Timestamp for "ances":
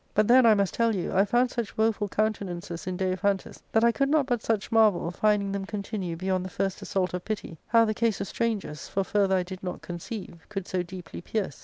2.49-2.87